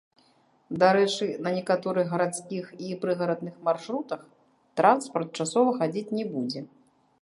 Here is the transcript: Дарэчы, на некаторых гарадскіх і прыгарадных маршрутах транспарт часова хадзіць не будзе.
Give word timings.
Дарэчы, 0.83 1.25
на 1.47 1.53
некаторых 1.57 2.09
гарадскіх 2.15 2.65
і 2.87 2.91
прыгарадных 3.05 3.55
маршрутах 3.71 4.21
транспарт 4.83 5.29
часова 5.43 5.69
хадзіць 5.83 6.15
не 6.21 6.25
будзе. 6.37 6.61